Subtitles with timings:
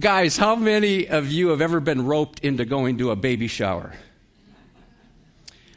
[0.00, 3.92] Guys, how many of you have ever been roped into going to a baby shower?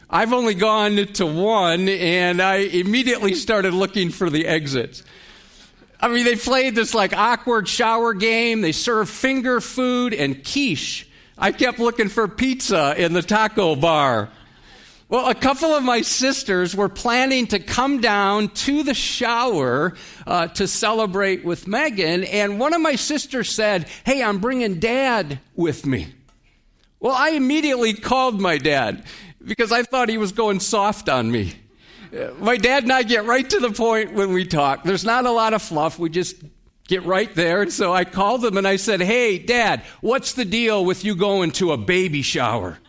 [0.10, 5.04] I've only gone to one, and I immediately started looking for the exits.
[6.00, 8.62] I mean, they played this like awkward shower game.
[8.62, 11.10] They served finger food and quiche.
[11.38, 14.30] I kept looking for pizza in the taco bar.
[15.08, 19.94] Well, a couple of my sisters were planning to come down to the shower
[20.26, 25.40] uh, to celebrate with Megan, and one of my sisters said, Hey, I'm bringing dad
[25.56, 26.08] with me.
[27.00, 29.04] Well, I immediately called my dad
[29.44, 31.54] because I thought he was going soft on me.
[32.40, 34.86] My dad and I get right to the point when we talk.
[34.86, 36.00] There's not a lot of fluff.
[36.00, 36.38] We just
[36.88, 37.62] get right there.
[37.62, 41.16] And so I called him and I said, Hey, dad, what's the deal with you
[41.16, 42.80] going to a baby shower?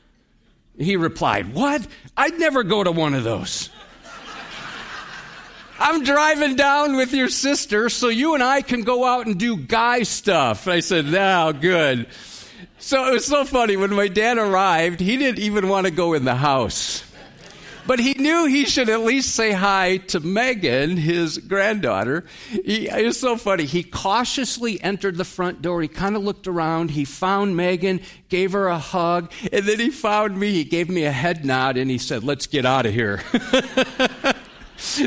[0.79, 1.87] He replied, What?
[2.16, 3.71] I'd never go to one of those.
[5.79, 9.57] I'm driving down with your sister so you and I can go out and do
[9.57, 10.67] guy stuff.
[10.69, 12.07] I said, Now, good.
[12.79, 13.77] So it was so funny.
[13.77, 17.03] When my dad arrived, he didn't even want to go in the house.
[17.87, 22.25] But he knew he should at least say hi to Megan, his granddaughter.
[22.51, 23.65] He, it was so funny.
[23.65, 25.83] He cautiously entered the front door.
[25.83, 26.91] He kind of looked around.
[26.91, 30.53] He found Megan, gave her a hug, and then he found me.
[30.53, 33.23] He gave me a head nod and he said, Let's get out of here.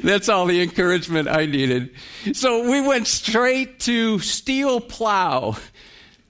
[0.03, 1.91] That's all the encouragement I needed.
[2.33, 5.57] So we went straight to Steel Plow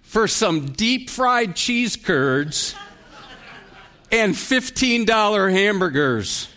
[0.02, 2.75] for some deep fried cheese curds
[4.11, 6.47] and $15 hamburgers.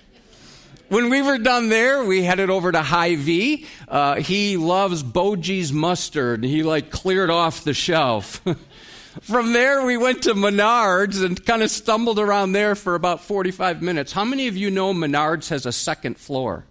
[0.88, 3.66] When we were done there, we headed over to Hy-Vee.
[3.88, 6.40] Uh, he loves Boetje's mustard.
[6.42, 8.42] And he like cleared off the shelf.
[9.22, 13.80] From there, we went to Menards and kind of stumbled around there for about 45
[13.82, 14.12] minutes.
[14.12, 16.64] How many of you know Menards has a second floor?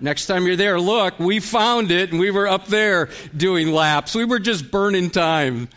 [0.00, 4.16] Next time you're there, look, we found it and we were up there doing laps.
[4.16, 5.68] We were just burning time.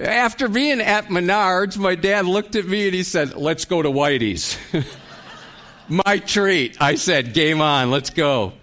[0.00, 3.90] After being at Menards, my dad looked at me and he said, Let's go to
[3.90, 4.56] Whitey's.
[5.88, 6.80] my treat.
[6.80, 8.54] I said, Game on, let's go.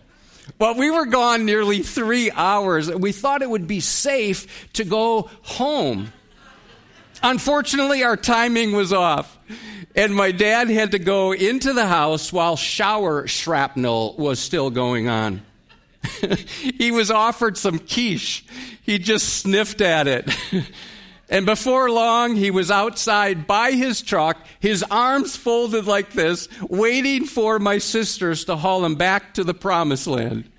[0.57, 2.89] Well, we were gone nearly three hours.
[2.89, 6.11] We thought it would be safe to go home.
[7.21, 9.37] Unfortunately, our timing was off.
[9.95, 15.07] And my dad had to go into the house while shower shrapnel was still going
[15.07, 15.43] on.
[16.77, 18.43] he was offered some quiche.
[18.81, 20.35] He just sniffed at it.
[21.29, 27.25] And before long, he was outside by his truck, his arms folded like this, waiting
[27.25, 30.49] for my sisters to haul him back to the promised land.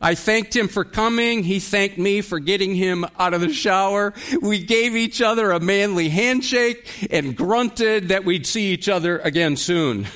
[0.00, 1.42] I thanked him for coming.
[1.42, 4.12] He thanked me for getting him out of the shower.
[4.42, 9.56] We gave each other a manly handshake and grunted that we'd see each other again
[9.56, 10.06] soon.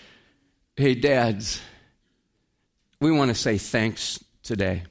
[0.76, 1.62] hey, dads,
[3.00, 4.82] we want to say thanks today.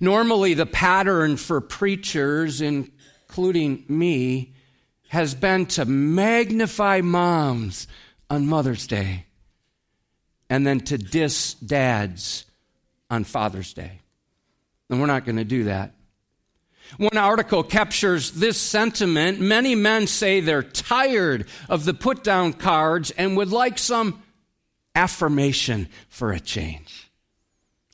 [0.00, 4.54] Normally, the pattern for preachers, including me,
[5.08, 7.86] has been to magnify moms
[8.28, 9.26] on Mother's Day
[10.50, 12.44] and then to diss dads
[13.10, 14.00] on Father's Day.
[14.88, 15.92] And we're not going to do that.
[16.98, 19.40] One article captures this sentiment.
[19.40, 24.22] Many men say they're tired of the put down cards and would like some
[24.94, 27.10] affirmation for a change.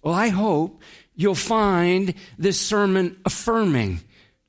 [0.03, 0.83] Well, I hope
[1.15, 4.01] you'll find this sermon affirming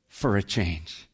[0.08, 1.08] for a change.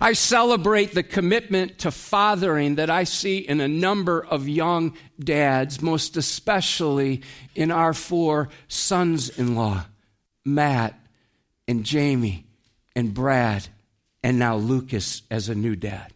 [0.00, 5.82] I celebrate the commitment to fathering that I see in a number of young dads,
[5.82, 7.22] most especially
[7.54, 9.84] in our four sons in law,
[10.44, 10.98] Matt
[11.66, 12.46] and Jamie
[12.94, 13.66] and Brad,
[14.22, 16.12] and now Lucas as a new dad.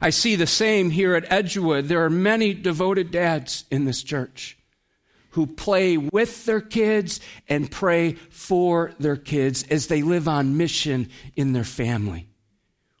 [0.00, 1.86] I see the same here at Edgewood.
[1.86, 4.58] There are many devoted dads in this church
[5.34, 7.18] who play with their kids
[7.48, 12.28] and pray for their kids as they live on mission in their family.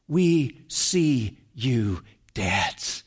[0.08, 2.02] We see you,
[2.34, 3.04] dads.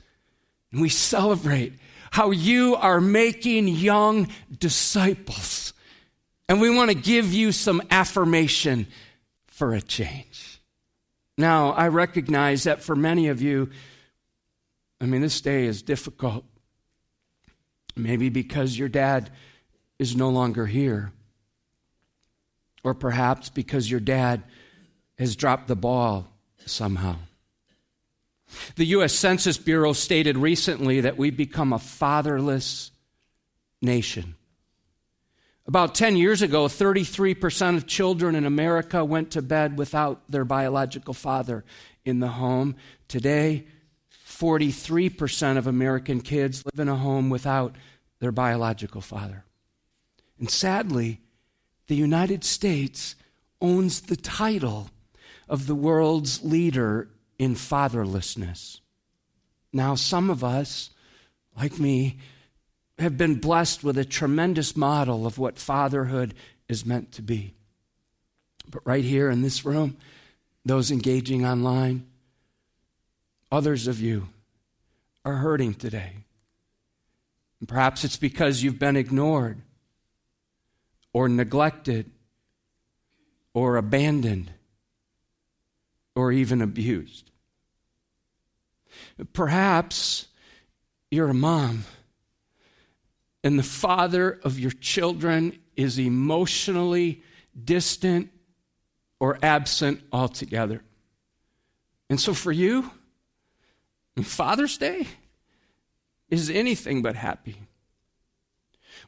[0.72, 1.74] And we celebrate
[2.10, 4.30] how you are making young
[4.60, 5.74] disciples.
[6.48, 8.88] And we want to give you some affirmation
[9.48, 10.62] for a change.
[11.38, 13.72] Now, I recognize that for many of you,
[15.02, 16.46] I mean, this day is difficult.
[17.98, 19.32] Maybe because your dad
[20.00, 21.12] is no longer here.
[22.84, 24.44] Or perhaps because your dad
[25.18, 26.28] has dropped the ball
[26.66, 27.16] somehow.
[28.76, 29.14] The U.S.
[29.14, 32.92] Census Bureau stated recently that we've become a fatherless
[33.82, 34.36] nation.
[35.66, 41.14] About 10 years ago, 33% of children in America went to bed without their biological
[41.14, 41.66] father
[42.06, 42.76] in the home.
[43.10, 43.68] Today,
[44.40, 47.76] 43% of American kids live in a home without
[48.20, 49.46] their biological father.
[50.40, 51.22] And sadly,
[51.88, 53.16] the United States
[53.62, 54.90] owns the title
[55.50, 58.80] of the world's leader in fatherlessness.
[59.74, 60.92] Now, some of us,
[61.56, 62.18] like me,
[63.00, 66.34] have been blessed with a tremendous model of what fatherhood
[66.68, 67.54] is meant to be.
[68.70, 69.98] But right here in this room,
[70.66, 72.07] those engaging online,
[73.52, 74.28] others of you
[75.26, 76.14] are hurting today.
[77.60, 79.62] And perhaps it's because you've been ignored
[81.14, 82.12] or neglected
[83.54, 84.52] or abandoned
[86.16, 87.32] or even abused.
[89.34, 90.28] Perhaps
[91.10, 91.86] you're a mom
[93.44, 97.24] and the father of your children is emotionally
[97.64, 98.30] distant
[99.20, 100.84] or absent altogether.
[102.10, 102.92] And so for you,
[104.26, 105.08] Father's Day
[106.30, 107.58] is anything but happy.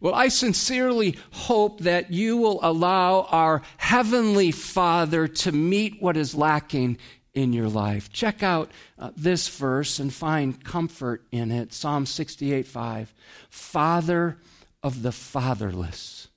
[0.01, 6.35] Well, I sincerely hope that you will allow our Heavenly Father to meet what is
[6.35, 6.97] lacking
[7.33, 8.11] in your life.
[8.11, 11.73] Check out uh, this verse and find comfort in it.
[11.73, 13.13] Psalm 68 5.
[13.49, 14.37] Father
[14.81, 16.29] of the fatherless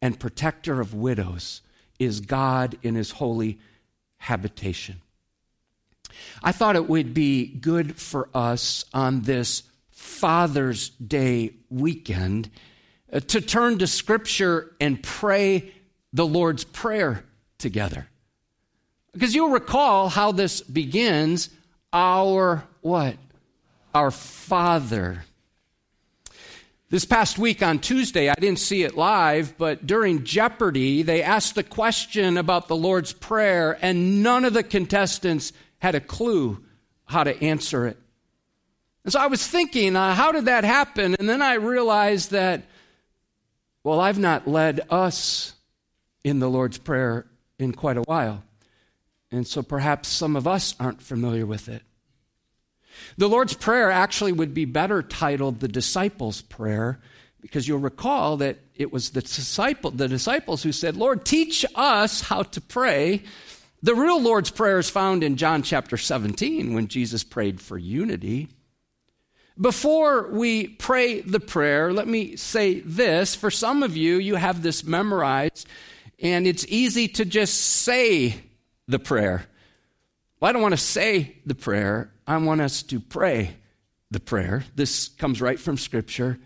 [0.00, 1.62] and protector of widows
[1.98, 3.58] is God in his holy
[4.18, 5.00] habitation.
[6.42, 12.50] I thought it would be good for us on this Father's Day weekend
[13.12, 15.72] uh, to turn to Scripture and pray
[16.12, 17.24] the Lord's Prayer
[17.58, 18.08] together.
[19.12, 21.50] Because you'll recall how this begins
[21.92, 23.16] our what?
[23.94, 25.24] Our Father.
[26.88, 31.58] This past week on Tuesday, I didn't see it live, but during Jeopardy, they asked
[31.58, 36.64] a question about the Lord's Prayer, and none of the contestants had a clue
[37.04, 37.98] how to answer it.
[39.04, 41.14] And so I was thinking, uh, how did that happen?
[41.18, 42.64] And then I realized that,
[43.84, 45.54] well, I've not led us
[46.24, 47.26] in the Lord's Prayer
[47.58, 48.42] in quite a while.
[49.30, 51.82] And so perhaps some of us aren't familiar with it.
[53.16, 56.98] The Lord's Prayer actually would be better titled the Disciples' Prayer
[57.40, 62.22] because you'll recall that it was the, disciple, the disciples who said, Lord, teach us
[62.22, 63.22] how to pray.
[63.82, 68.48] The real Lord's Prayer is found in John chapter 17 when Jesus prayed for unity.
[69.60, 73.34] Before we pray the prayer, let me say this.
[73.34, 75.68] For some of you, you have this memorized,
[76.18, 78.36] and it's easy to just say
[78.88, 79.46] the prayer.
[80.40, 82.10] Well, I don't want to say the prayer.
[82.26, 83.56] I want us to pray
[84.10, 84.64] the prayer.
[84.74, 86.38] This comes right from Scripture.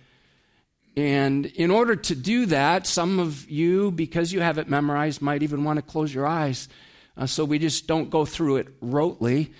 [0.96, 5.44] And in order to do that, some of you, because you have it memorized, might
[5.44, 6.68] even want to close your eyes
[7.20, 9.50] uh, so we just don't go through it rotely.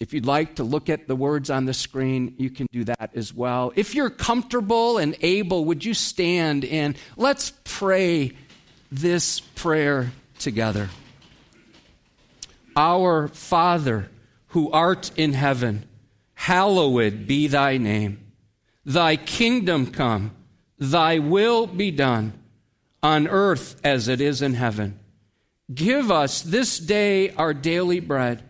[0.00, 3.10] If you'd like to look at the words on the screen, you can do that
[3.14, 3.72] as well.
[3.76, 8.32] If you're comfortable and able, would you stand and let's pray
[8.90, 10.88] this prayer together?
[12.74, 14.10] Our Father,
[14.48, 15.84] who art in heaven,
[16.34, 18.32] hallowed be thy name.
[18.86, 20.32] Thy kingdom come,
[20.78, 22.32] thy will be done,
[23.02, 24.98] on earth as it is in heaven.
[25.72, 28.42] Give us this day our daily bread,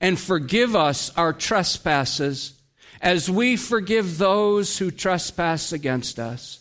[0.00, 2.54] and forgive us our trespasses,
[3.00, 6.60] as we forgive those who trespass against us.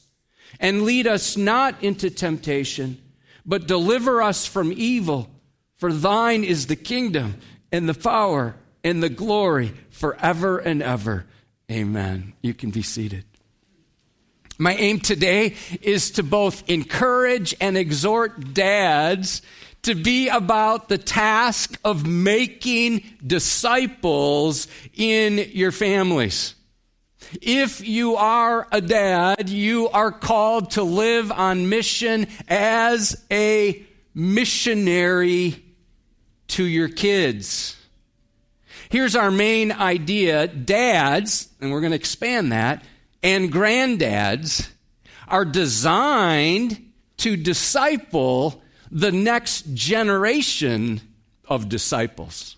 [0.59, 3.01] And lead us not into temptation,
[3.45, 5.29] but deliver us from evil.
[5.77, 7.35] For thine is the kingdom
[7.71, 11.25] and the power and the glory forever and ever.
[11.71, 12.33] Amen.
[12.41, 13.25] You can be seated.
[14.57, 19.41] My aim today is to both encourage and exhort dads
[19.83, 26.55] to be about the task of making disciples in your families.
[27.41, 35.63] If you are a dad, you are called to live on mission as a missionary
[36.49, 37.75] to your kids.
[38.89, 42.83] Here's our main idea dads, and we're going to expand that,
[43.21, 44.67] and granddads
[45.27, 51.01] are designed to disciple the next generation
[51.47, 52.55] of disciples.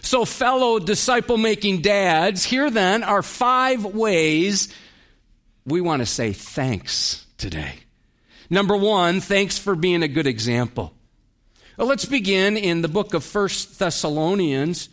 [0.00, 4.72] So, fellow disciple making dads, here then are five ways
[5.64, 7.74] we want to say thanks today.
[8.48, 10.92] Number one, thanks for being a good example.
[11.76, 14.88] Well, let's begin in the book of First Thessalonians.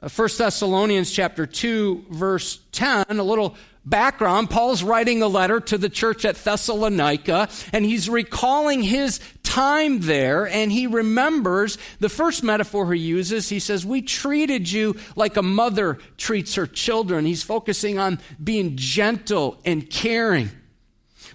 [0.00, 4.50] Uh, First Thessalonians chapter 2 verse 10, a little background.
[4.50, 10.46] Paul's writing a letter to the church at Thessalonica and he's recalling his time there
[10.46, 13.48] and he remembers the first metaphor he uses.
[13.48, 17.24] He says, we treated you like a mother treats her children.
[17.24, 20.50] He's focusing on being gentle and caring.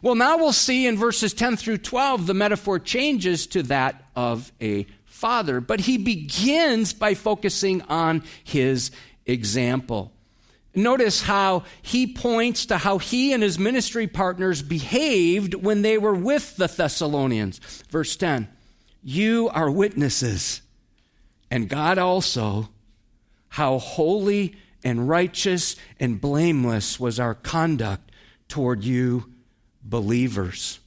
[0.01, 4.51] Well, now we'll see in verses 10 through 12, the metaphor changes to that of
[4.61, 8.91] a father, but he begins by focusing on his
[9.25, 10.11] example.
[10.77, 16.13] Notice how he points to how he and his ministry partners behaved when they were
[16.13, 17.57] with the Thessalonians.
[17.89, 18.47] Verse 10
[19.01, 20.61] You are witnesses,
[21.49, 22.69] and God also,
[23.49, 28.11] how holy and righteous and blameless was our conduct
[28.47, 29.33] toward you
[29.81, 30.79] believers.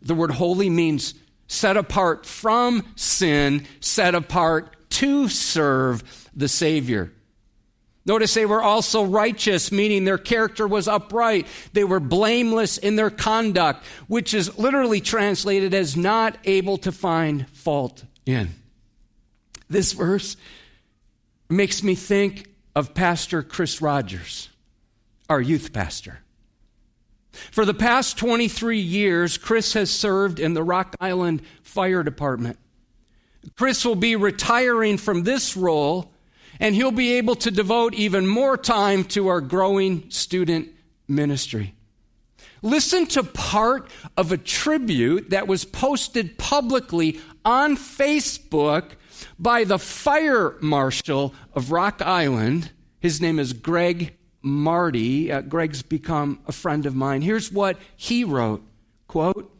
[0.00, 1.12] The word holy means
[1.48, 7.12] set apart from sin, set apart to serve the Savior.
[8.06, 11.46] Notice they were also righteous, meaning their character was upright.
[11.74, 17.48] They were blameless in their conduct, which is literally translated as not able to find
[17.50, 18.48] fault in.
[19.68, 20.36] This verse
[21.50, 24.48] makes me think of Pastor Chris Rogers,
[25.28, 26.20] our youth pastor.
[27.50, 32.58] For the past 23 years, Chris has served in the Rock Island Fire Department.
[33.56, 36.12] Chris will be retiring from this role,
[36.60, 40.68] and he'll be able to devote even more time to our growing student
[41.06, 41.74] ministry.
[42.62, 48.92] Listen to part of a tribute that was posted publicly on Facebook
[49.38, 52.72] by the fire marshal of Rock Island.
[53.00, 55.30] His name is Greg Marty.
[55.30, 57.22] Uh, Greg's become a friend of mine.
[57.22, 58.62] Here's what he wrote
[59.06, 59.50] quote,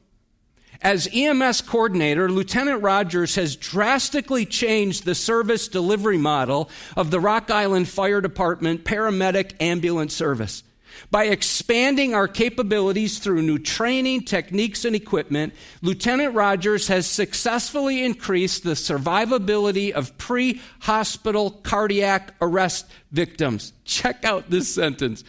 [0.80, 7.50] as EMS coordinator, Lieutenant Rogers has drastically changed the service delivery model of the Rock
[7.50, 10.62] Island Fire Department paramedic ambulance service.
[11.10, 18.64] By expanding our capabilities through new training, techniques, and equipment, Lieutenant Rogers has successfully increased
[18.64, 23.72] the survivability of pre hospital cardiac arrest victims.
[23.84, 25.24] Check out this sentence.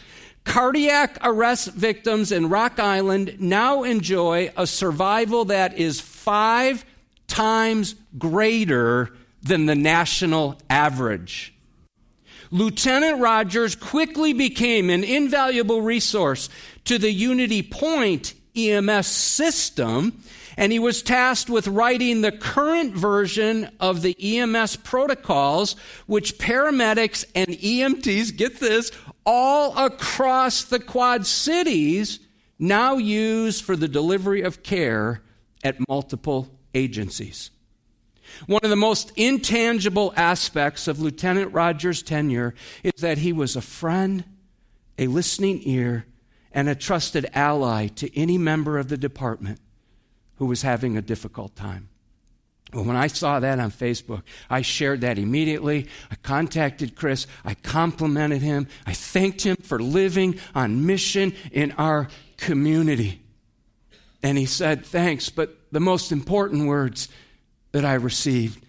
[0.49, 6.83] Cardiac arrest victims in Rock Island now enjoy a survival that is five
[7.27, 9.13] times greater
[9.43, 11.53] than the national average.
[12.49, 16.49] Lieutenant Rogers quickly became an invaluable resource
[16.85, 20.23] to the Unity Point EMS system,
[20.57, 25.75] and he was tasked with writing the current version of the EMS protocols,
[26.07, 28.91] which paramedics and EMTs, get this,
[29.31, 32.19] all across the Quad Cities
[32.57, 35.21] now use for the delivery of care
[35.63, 37.51] at multiple agencies.
[38.47, 43.61] One of the most intangible aspects of Lieutenant Rogers' tenure is that he was a
[43.61, 44.23] friend,
[44.97, 46.07] a listening ear,
[46.51, 49.59] and a trusted ally to any member of the department
[50.37, 51.88] who was having a difficult time.
[52.73, 55.87] Well, when I saw that on Facebook, I shared that immediately.
[56.11, 57.25] I contacted Chris.
[57.43, 58.67] I complimented him.
[58.85, 63.21] I thanked him for living on mission in our community.
[64.21, 67.09] And he said, Thanks, but the most important words
[67.71, 68.63] that I received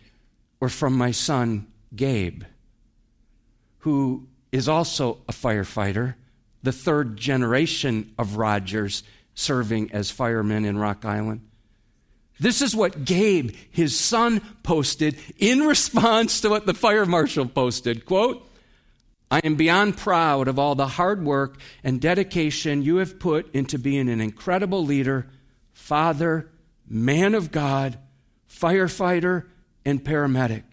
[0.60, 2.44] were from my son, Gabe,
[3.78, 6.14] who is also a firefighter,
[6.62, 9.02] the third generation of Rogers
[9.34, 11.40] serving as firemen in Rock Island.
[12.40, 18.06] This is what Gabe, his son, posted in response to what the fire marshal posted.
[18.06, 18.46] Quote,
[19.30, 23.78] I am beyond proud of all the hard work and dedication you have put into
[23.78, 25.28] being an incredible leader,
[25.72, 26.50] father,
[26.88, 27.98] man of God,
[28.50, 29.44] firefighter,
[29.84, 30.64] and paramedic.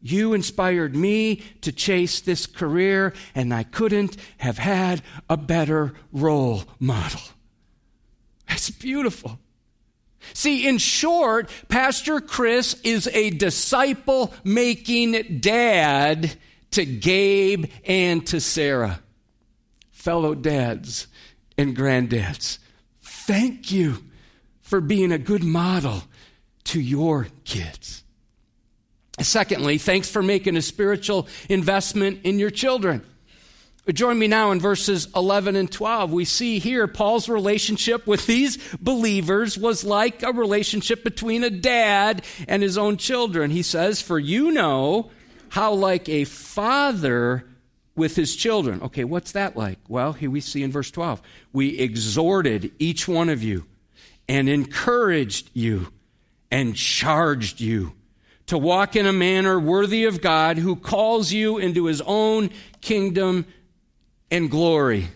[0.00, 6.64] You inspired me to chase this career, and I couldn't have had a better role
[6.80, 7.20] model.
[8.48, 9.38] That's beautiful.
[10.32, 16.36] See, in short, Pastor Chris is a disciple making dad
[16.72, 19.00] to Gabe and to Sarah.
[19.92, 21.06] Fellow dads
[21.58, 22.58] and granddads,
[23.00, 24.04] thank you
[24.60, 26.02] for being a good model
[26.64, 28.02] to your kids.
[29.20, 33.02] Secondly, thanks for making a spiritual investment in your children.
[33.92, 36.12] Join me now in verses 11 and 12.
[36.12, 42.24] We see here Paul's relationship with these believers was like a relationship between a dad
[42.48, 43.52] and his own children.
[43.52, 45.12] He says, For you know
[45.50, 47.46] how, like a father
[47.94, 48.82] with his children.
[48.82, 49.78] Okay, what's that like?
[49.88, 51.22] Well, here we see in verse 12.
[51.52, 53.66] We exhorted each one of you
[54.28, 55.92] and encouraged you
[56.50, 57.92] and charged you
[58.46, 62.50] to walk in a manner worthy of God who calls you into his own
[62.80, 63.46] kingdom
[64.30, 65.08] and glory.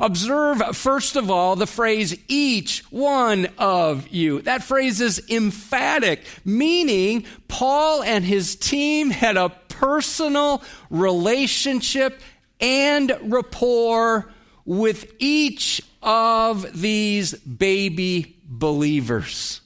[0.00, 4.42] Observe, first of all, the phrase each one of you.
[4.42, 12.20] That phrase is emphatic, meaning Paul and his team had a personal relationship
[12.60, 14.30] and rapport
[14.64, 19.62] with each of these baby believers.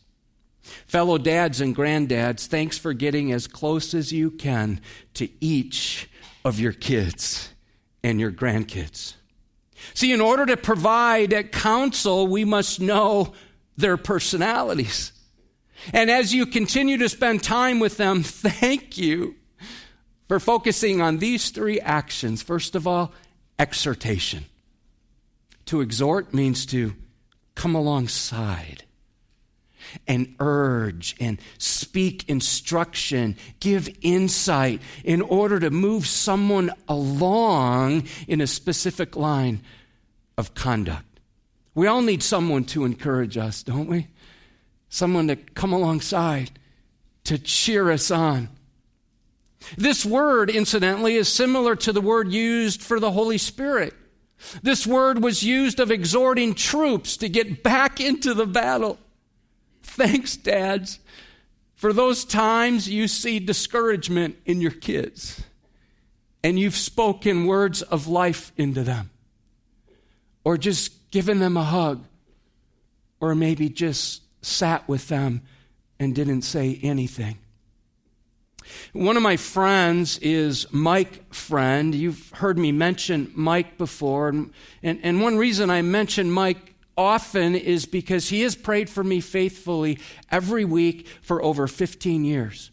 [0.87, 4.81] Fellow dads and granddads, thanks for getting as close as you can
[5.15, 6.09] to each
[6.45, 7.54] of your kids
[8.05, 9.15] and your grandkids.
[9.95, 13.33] See, in order to provide counsel, we must know
[13.77, 15.13] their personalities.
[15.93, 19.35] And as you continue to spend time with them, thank you
[20.29, 22.43] for focusing on these three actions.
[22.43, 23.13] First of all,
[23.59, 24.45] exhortation.
[25.67, 26.95] To exhort means to
[27.55, 28.85] come alongside
[30.07, 38.47] and urge and speak instruction, give insight in order to move someone along in a
[38.47, 39.61] specific line
[40.37, 41.21] of conduct.
[41.75, 44.09] We all need someone to encourage us, don't we?
[44.89, 46.53] Someone to come alongside,
[47.25, 48.49] to cheer us on.
[49.77, 53.95] This word, incidentally, is similar to the word used for the Holy Spirit.
[54.63, 58.99] This word was used of exhorting troops to get back into the battle.
[59.95, 60.99] Thanks, dads,
[61.77, 65.41] for those times you see discouragement in your kids
[66.43, 69.11] and you've spoken words of life into them,
[70.43, 72.05] or just given them a hug,
[73.21, 75.43] or maybe just sat with them
[76.01, 77.39] and didn't say anything.
[78.93, 81.95] One of my friends is Mike Friend.
[81.95, 84.29] You've heard me mention Mike before.
[84.29, 89.05] And, and, and, one reason I mention Mike often is because he has prayed for
[89.05, 89.99] me faithfully
[90.31, 92.71] every week for over 15 years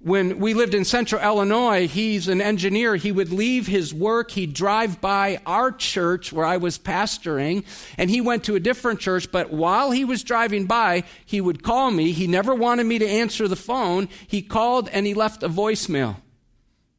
[0.00, 2.94] when we lived in central Illinois, he's an engineer.
[2.94, 7.64] He would leave his work, he'd drive by our church where I was pastoring,
[7.96, 9.32] and he went to a different church.
[9.32, 12.12] But while he was driving by, he would call me.
[12.12, 14.08] He never wanted me to answer the phone.
[14.26, 16.16] He called and he left a voicemail.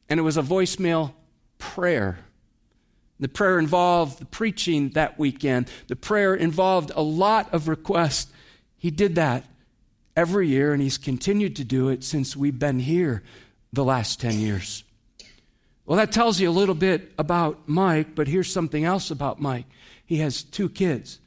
[0.08, 1.14] And it was a voicemail
[1.58, 2.18] prayer.
[3.20, 5.70] The prayer involved the preaching that weekend.
[5.88, 8.32] The prayer involved a lot of requests.
[8.78, 9.44] He did that
[10.16, 13.22] every year, and he's continued to do it since we've been here
[13.72, 14.84] the last 10 years.
[15.84, 19.66] Well, that tells you a little bit about Mike, but here's something else about Mike.
[20.04, 21.20] He has two kids.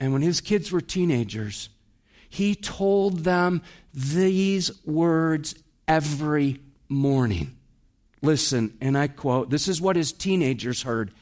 [0.00, 1.68] And when his kids were teenagers,
[2.28, 3.62] he told them
[3.92, 5.54] these words
[5.86, 7.56] every morning.
[8.22, 11.12] Listen, and I quote this is what his teenagers heard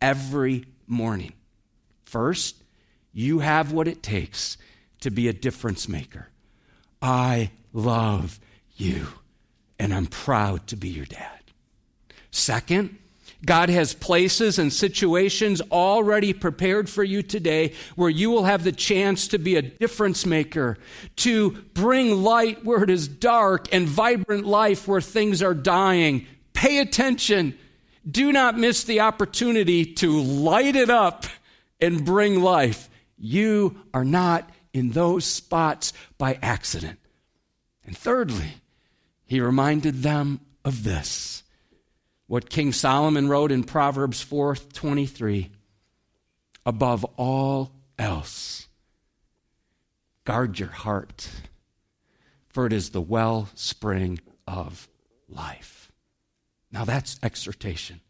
[0.00, 1.32] every morning.
[2.04, 2.62] First,
[3.12, 4.56] you have what it takes
[5.00, 6.28] to be a difference maker.
[7.02, 8.40] I love
[8.76, 9.06] you,
[9.78, 11.40] and I'm proud to be your dad.
[12.30, 12.98] Second,
[13.44, 18.72] God has places and situations already prepared for you today where you will have the
[18.72, 20.78] chance to be a difference maker,
[21.16, 26.26] to bring light where it is dark and vibrant life where things are dying.
[26.64, 27.58] Pay attention.
[28.10, 31.26] Do not miss the opportunity to light it up
[31.78, 32.88] and bring life.
[33.18, 36.98] You are not in those spots by accident.
[37.84, 38.54] And thirdly,
[39.26, 41.42] he reminded them of this
[42.28, 45.50] what King Solomon wrote in Proverbs 4:23
[46.64, 48.68] above all else
[50.24, 51.28] guard your heart
[52.48, 54.88] for it is the wellspring of
[55.28, 55.73] life
[56.74, 58.00] now that's exhortation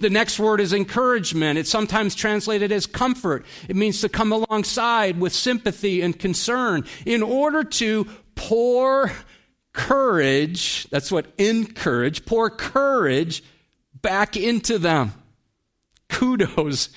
[0.00, 1.58] the next word is encouragement.
[1.58, 3.44] It's sometimes translated as comfort.
[3.68, 9.12] It means to come alongside with sympathy and concern in order to pour
[9.72, 10.88] courage.
[10.90, 13.42] That's what encourage, pour courage
[13.94, 15.12] back into them.
[16.08, 16.88] Kudos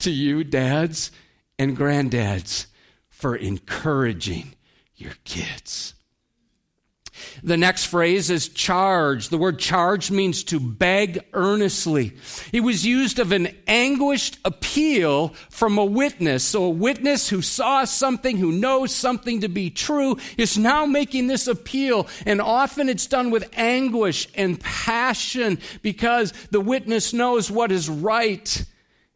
[0.00, 1.10] to you, dads
[1.58, 2.66] and granddads,
[3.08, 4.54] for encouraging
[4.96, 5.94] your kids.
[7.42, 9.28] The next phrase is charge.
[9.28, 12.12] The word charge means to beg earnestly.
[12.52, 16.44] It was used of an anguished appeal from a witness.
[16.44, 21.26] So a witness who saw something, who knows something to be true, is now making
[21.26, 22.06] this appeal.
[22.26, 28.64] And often it's done with anguish and passion because the witness knows what is right.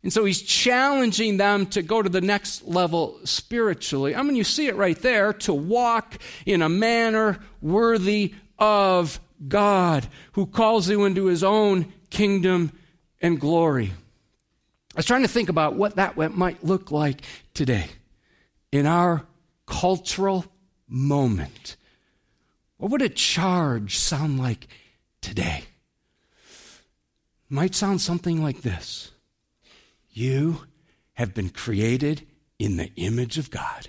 [0.05, 4.15] And so he's challenging them to go to the next level spiritually.
[4.15, 10.07] I mean, you see it right there to walk in a manner worthy of God,
[10.33, 12.73] who calls you into his own kingdom
[13.23, 13.93] and glory.
[14.95, 17.23] I was trying to think about what that might look like
[17.55, 17.87] today
[18.71, 19.25] in our
[19.65, 20.45] cultural
[20.87, 21.77] moment.
[22.77, 24.69] What would a charge sound like
[25.23, 25.65] today?
[27.49, 29.11] Might sound something like this
[30.17, 30.67] you
[31.15, 32.27] have been created
[32.59, 33.89] in the image of God,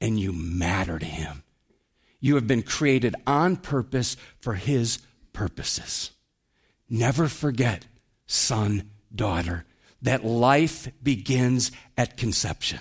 [0.00, 1.42] and you matter to Him.
[2.20, 4.98] You have been created on purpose for His
[5.32, 6.10] purposes.
[6.88, 7.86] Never forget,
[8.26, 9.64] son, daughter,
[10.02, 12.80] that life begins at conception.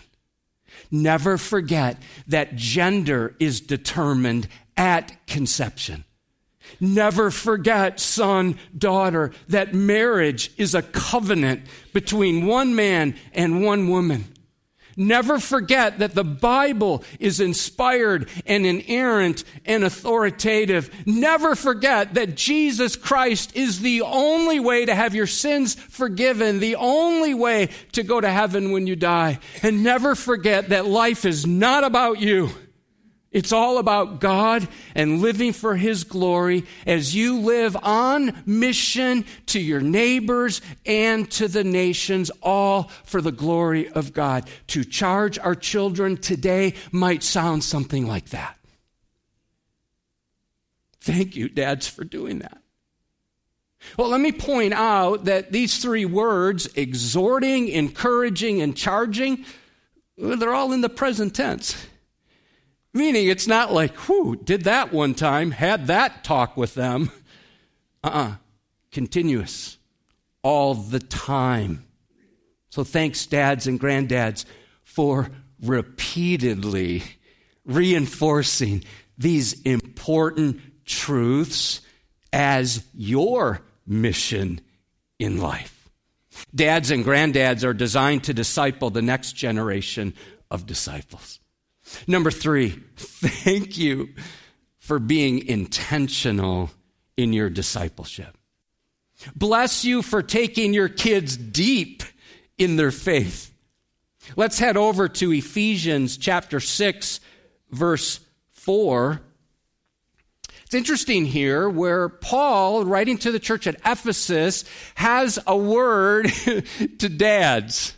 [0.92, 6.04] Never forget that gender is determined at conception.
[6.80, 14.26] Never forget, son, daughter, that marriage is a covenant between one man and one woman.
[15.00, 20.90] Never forget that the Bible is inspired and inerrant and authoritative.
[21.06, 26.78] Never forget that Jesus Christ is the only way to have your sins forgiven, the
[26.78, 29.38] only way to go to heaven when you die.
[29.62, 32.50] And never forget that life is not about you.
[33.38, 39.60] It's all about God and living for His glory as you live on mission to
[39.60, 44.50] your neighbors and to the nations, all for the glory of God.
[44.70, 48.58] To charge our children today might sound something like that.
[51.00, 52.58] Thank you, dads, for doing that.
[53.98, 59.46] Well, let me point out that these three words, exhorting, encouraging, and charging,
[60.18, 61.86] they're all in the present tense.
[62.98, 67.12] Meaning it's not like, whew, did that one time, had that talk with them.
[68.04, 68.24] Uh uh-uh.
[68.24, 68.36] uh
[68.92, 69.78] Continuous.
[70.42, 71.86] All the time.
[72.70, 74.46] So thanks, dads and granddads,
[74.84, 75.30] for
[75.62, 77.04] repeatedly
[77.66, 78.84] reinforcing
[79.16, 81.82] these important truths
[82.34, 84.60] as your mission
[85.20, 85.88] in life.
[86.56, 90.16] Dads and granddads are designed to disciple the next generation
[90.50, 91.40] of disciples.
[92.08, 94.10] Number three, thank you
[94.80, 96.72] for being intentional
[97.16, 98.38] in your discipleship.
[99.36, 102.04] Bless you for taking your kids deep
[102.58, 103.52] in their faith.
[104.36, 107.20] Let's head over to Ephesians chapter 6,
[107.72, 108.20] verse
[108.52, 109.22] 4.
[110.64, 116.28] It's interesting here where Paul, writing to the church at Ephesus, has a word
[117.00, 117.94] to dads.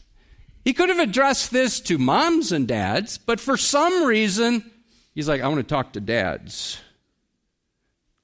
[0.70, 4.70] He could have addressed this to moms and dads, but for some reason,
[5.16, 6.80] he's like, I want to talk to dads,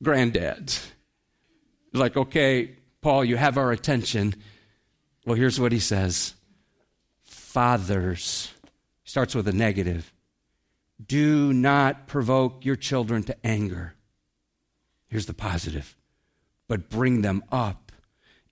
[0.03, 0.85] granddads.
[1.91, 4.35] He's like, okay, Paul, you have our attention.
[5.25, 6.35] Well, here's what he says
[7.23, 8.51] Fathers,
[9.05, 10.13] starts with a negative.
[11.03, 13.95] Do not provoke your children to anger.
[15.07, 15.97] Here's the positive,
[16.67, 17.91] but bring them up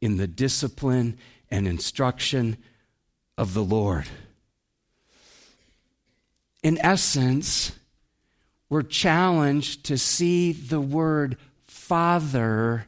[0.02, 1.20] in the discipline
[1.52, 2.58] and instruction
[3.38, 4.08] of the Lord.
[6.62, 7.74] In essence,
[8.70, 12.88] we're challenged to see the word father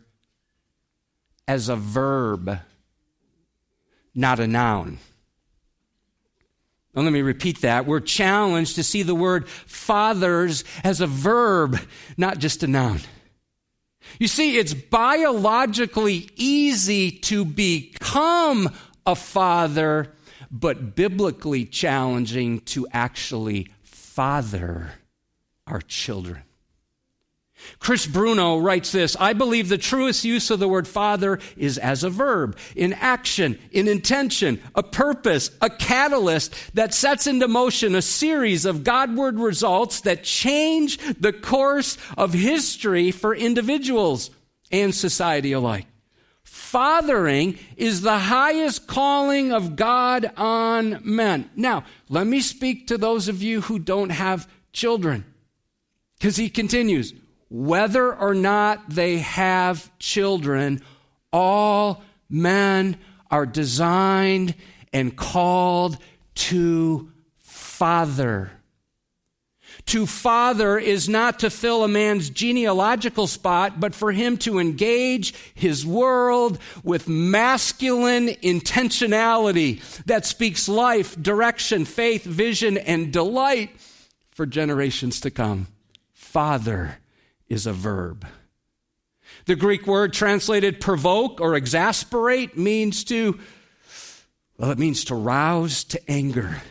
[1.48, 2.60] as a verb,
[4.14, 5.00] not a noun.
[6.94, 7.86] Let me repeat that.
[7.86, 11.78] We're challenged to see the word fathers as a verb,
[12.16, 13.02] not just a noun.
[14.18, 18.74] You see, it's biologically easy to become
[19.06, 20.14] a father
[20.60, 24.94] but biblically challenging to actually father
[25.68, 26.44] our children.
[27.80, 32.04] Chris Bruno writes this I believe the truest use of the word father is as
[32.04, 38.02] a verb, in action, in intention, a purpose, a catalyst that sets into motion a
[38.02, 44.30] series of Godward results that change the course of history for individuals
[44.72, 45.88] and society alike.
[46.56, 51.50] Fathering is the highest calling of God on men.
[51.54, 55.26] Now, let me speak to those of you who don't have children.
[56.18, 57.14] Because he continues,
[57.50, 60.82] whether or not they have children,
[61.34, 64.56] all men are designed
[64.94, 65.98] and called
[66.36, 68.50] to father.
[69.88, 75.36] To father is not to fill a man's genealogical spot, but for him to engage
[75.54, 83.76] his world with masculine intentionality that speaks life, direction, faith, vision, and delight
[84.32, 85.68] for generations to come.
[86.14, 86.98] Father
[87.48, 88.26] is a verb.
[89.46, 93.40] The Greek word translated provoke or exasperate means to,
[94.58, 96.64] well, it means to rouse to anger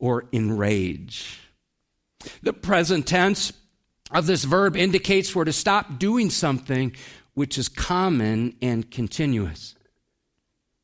[0.00, 1.38] or enrage.
[2.42, 3.52] The present tense
[4.10, 6.94] of this verb indicates we're to stop doing something
[7.34, 9.74] which is common and continuous.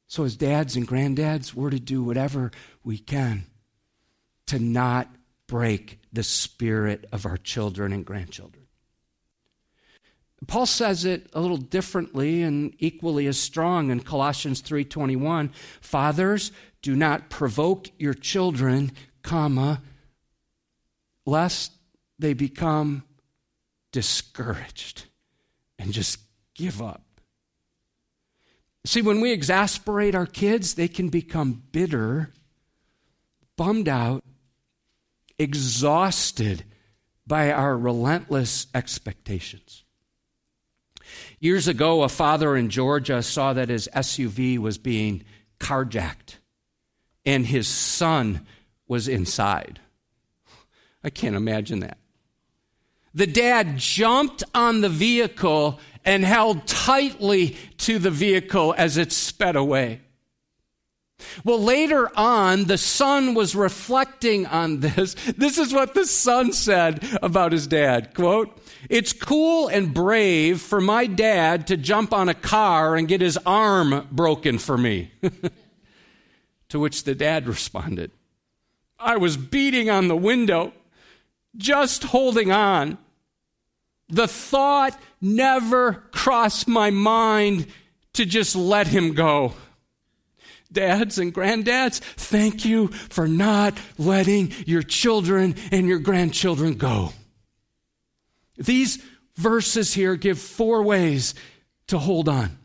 [0.06, 2.52] So, as dads and granddads, we're to do whatever
[2.84, 3.46] we can
[4.46, 5.12] to not
[5.46, 8.64] break the spirit of our children and grandchildren.
[10.46, 16.94] Paul says it a little differently and equally as strong in Colossians 3:21, "Fathers, do
[16.94, 18.92] not provoke your children,
[19.22, 19.82] comma,
[21.26, 21.72] lest
[22.18, 23.04] they become
[23.92, 25.04] discouraged
[25.78, 26.18] and just
[26.54, 27.02] give up.
[28.86, 32.32] See, when we exasperate our kids, they can become bitter,
[33.56, 34.24] bummed out,
[35.38, 36.64] exhausted
[37.26, 39.84] by our relentless expectations.
[41.40, 45.24] Years ago, a father in Georgia saw that his SUV was being
[45.58, 46.36] carjacked
[47.24, 48.46] and his son
[48.86, 49.80] was inside.
[51.04, 51.98] I can't imagine that.
[53.14, 59.54] The dad jumped on the vehicle and held tightly to the vehicle as it sped
[59.54, 60.00] away.
[61.44, 65.14] Well, later on, the son was reflecting on this.
[65.36, 68.14] This is what the son said about his dad.
[68.14, 73.20] Quote, It's cool and brave for my dad to jump on a car and get
[73.20, 75.12] his arm broken for me.
[76.68, 78.10] to which the dad responded,
[78.98, 80.72] I was beating on the window,
[81.56, 82.98] just holding on.
[84.08, 87.66] The thought never crossed my mind
[88.14, 89.54] to just let him go.
[90.70, 97.12] Dads and granddads, thank you for not letting your children and your grandchildren go.
[98.56, 99.02] These
[99.36, 101.34] verses here give four ways
[101.88, 102.58] to hold on.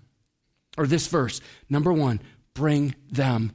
[0.78, 1.42] Or this verse.
[1.70, 2.22] Number one,
[2.54, 3.54] bring them.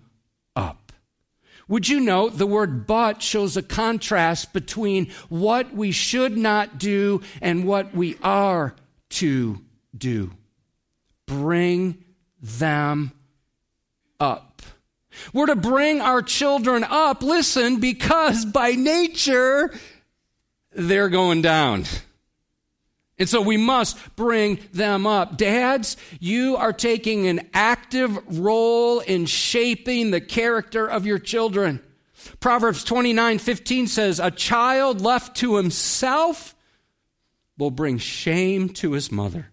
[1.68, 7.22] Would you note the word but shows a contrast between what we should not do
[7.40, 8.74] and what we are
[9.10, 9.60] to
[9.96, 10.30] do?
[11.26, 12.04] Bring
[12.40, 13.12] them
[14.20, 14.62] up.
[15.32, 19.72] We're to bring our children up, listen, because by nature,
[20.72, 21.84] they're going down.
[23.18, 25.36] And so we must bring them up.
[25.36, 31.80] Dads, you are taking an active role in shaping the character of your children.
[32.40, 36.54] Proverbs 29 15 says, A child left to himself
[37.56, 39.50] will bring shame to his mother.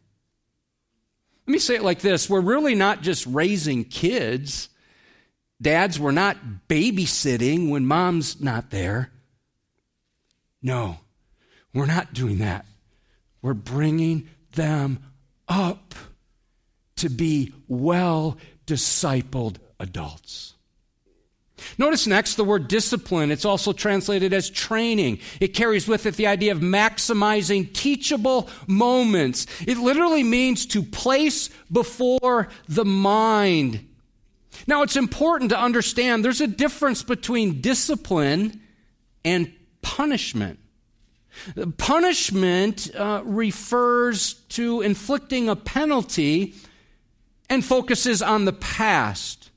[1.45, 4.69] Let me say it like this we're really not just raising kids.
[5.61, 9.11] Dads, we're not babysitting when mom's not there.
[10.63, 10.97] No,
[11.71, 12.65] we're not doing that.
[13.41, 14.99] We're bringing them
[15.47, 15.95] up
[16.97, 20.53] to be well discipled adults.
[21.77, 23.31] Notice next the word discipline.
[23.31, 25.19] It's also translated as training.
[25.39, 29.45] It carries with it the idea of maximizing teachable moments.
[29.67, 33.87] It literally means to place before the mind.
[34.67, 38.61] Now, it's important to understand there's a difference between discipline
[39.23, 39.51] and
[39.81, 40.59] punishment.
[41.77, 46.53] Punishment uh, refers to inflicting a penalty
[47.49, 49.49] and focuses on the past.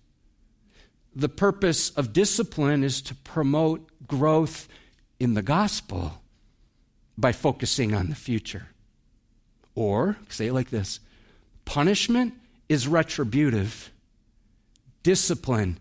[1.14, 4.68] The purpose of discipline is to promote growth
[5.20, 6.20] in the gospel
[7.16, 8.68] by focusing on the future.
[9.74, 11.00] Or, say it like this
[11.64, 12.34] punishment
[12.68, 13.90] is retributive,
[15.02, 15.78] discipline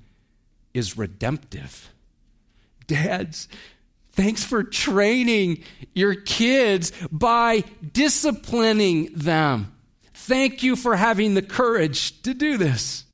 [0.73, 1.89] is redemptive.
[2.87, 3.47] Dads,
[4.13, 9.75] Thanks for training your kids by disciplining them.
[10.13, 13.05] Thank you for having the courage to do this.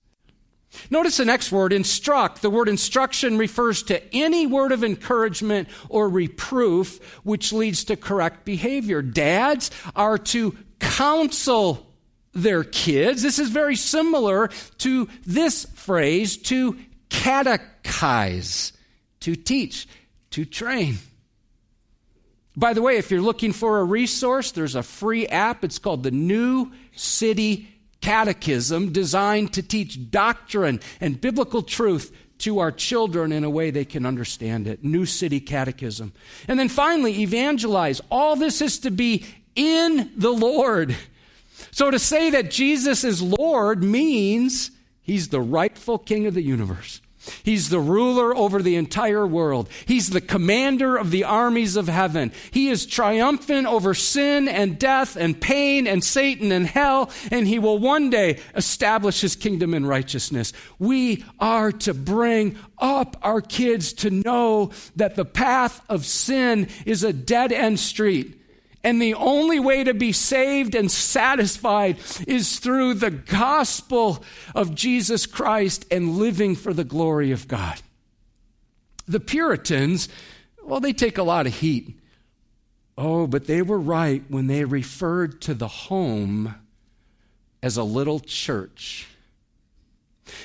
[0.92, 2.42] Notice the next word, instruct.
[2.42, 8.46] The word instruction refers to any word of encouragement or reproof which leads to correct
[8.46, 9.02] behavior.
[9.02, 11.88] Dads are to counsel
[12.34, 13.22] their kids.
[13.22, 16.78] This is very similar to this phrase, to
[17.10, 18.74] catechize,
[19.22, 19.88] to teach
[20.32, 20.98] to train.
[22.56, 25.64] By the way, if you're looking for a resource, there's a free app.
[25.64, 27.70] It's called the New City
[28.02, 33.86] Catechism, designed to teach doctrine and biblical truth to our children in a way they
[33.86, 34.84] can understand it.
[34.84, 36.14] New City Catechism.
[36.48, 38.02] And then finally, evangelize.
[38.10, 40.96] All this is to be in the Lord.
[41.72, 47.02] So to say that Jesus is Lord means he's the rightful king of the universe.
[47.44, 49.70] He's the ruler over the entire world.
[49.86, 52.32] He's the commander of the armies of heaven.
[52.52, 57.60] He is triumphant over sin and death and pain and Satan and hell, and he
[57.60, 60.54] will one day establish his kingdom in righteousness.
[60.78, 67.04] We are to bring up our kids to know that the path of sin is
[67.04, 68.39] a dead end street
[68.84, 74.24] and the only way to be saved and satisfied is through the gospel
[74.56, 77.82] of Jesus Christ and living for the glory of God.
[79.08, 80.08] The Puritans,
[80.64, 82.00] well, they take a lot of heat.
[82.98, 86.56] Oh, but they were right when they referred to the home
[87.62, 89.08] as a little church.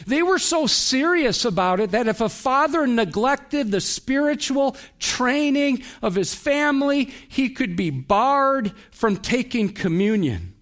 [0.06, 6.14] They were so serious about it that if a father neglected the spiritual training of
[6.14, 10.54] his family, he could be barred from taking communion.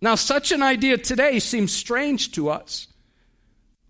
[0.00, 2.88] Now, such an idea today seems strange to us,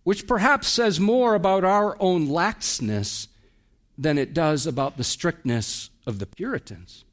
[0.04, 3.28] which perhaps says more about our own laxness
[3.96, 7.04] than it does about the strictness of the Puritans.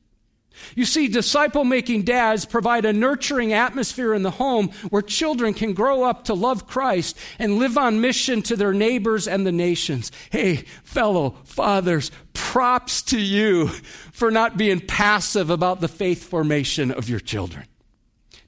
[0.76, 5.74] You see, disciple making dads provide a nurturing atmosphere in the home where children can
[5.74, 10.12] grow up to love Christ and live on mission to their neighbors and the nations.
[10.32, 13.68] Hey, fellow fathers, props to you
[14.12, 17.66] for not being passive about the faith formation of your children.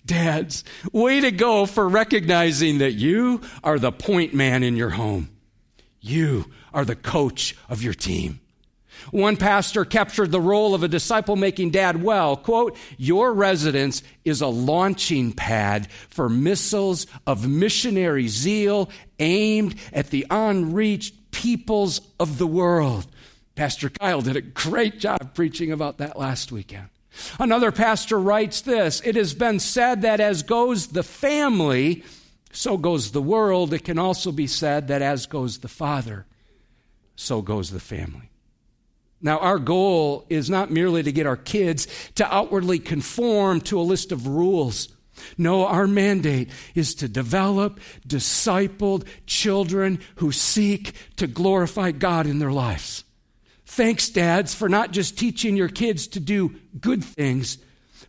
[0.05, 5.29] Dads, way to go for recognizing that you are the point man in your home.
[6.01, 8.40] You are the coach of your team.
[9.09, 12.37] One pastor captured the role of a disciple making dad well.
[12.37, 20.27] Quote, Your residence is a launching pad for missiles of missionary zeal aimed at the
[20.29, 23.07] unreached peoples of the world.
[23.55, 26.89] Pastor Kyle did a great job preaching about that last weekend.
[27.39, 32.03] Another pastor writes this It has been said that as goes the family,
[32.51, 33.73] so goes the world.
[33.73, 36.25] It can also be said that as goes the father,
[37.15, 38.30] so goes the family.
[39.21, 43.83] Now, our goal is not merely to get our kids to outwardly conform to a
[43.83, 44.89] list of rules.
[45.37, 52.51] No, our mandate is to develop discipled children who seek to glorify God in their
[52.51, 53.03] lives.
[53.65, 57.57] Thanks, dads, for not just teaching your kids to do good things,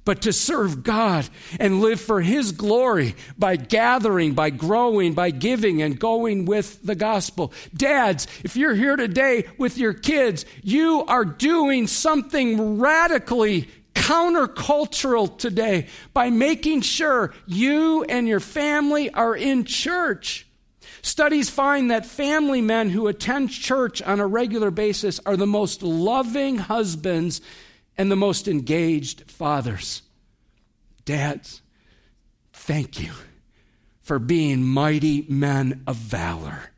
[0.04, 1.28] but to serve God
[1.60, 6.94] and live for His glory by gathering, by growing, by giving, and going with the
[6.94, 7.52] gospel.
[7.74, 15.86] Dads, if you're here today with your kids, you are doing something radically countercultural today
[16.12, 20.46] by making sure you and your family are in church.
[21.02, 25.82] Studies find that family men who attend church on a regular basis are the most
[25.82, 27.40] loving husbands
[27.96, 30.02] and the most engaged fathers.
[31.04, 31.62] Dads,
[32.52, 33.12] thank you
[34.02, 36.70] for being mighty men of valor,